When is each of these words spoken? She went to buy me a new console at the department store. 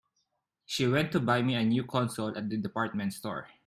She 0.65 0.87
went 0.87 1.11
to 1.11 1.19
buy 1.19 1.43
me 1.43 1.53
a 1.53 1.63
new 1.63 1.83
console 1.83 2.35
at 2.35 2.49
the 2.49 2.57
department 2.57 3.13
store. 3.13 3.47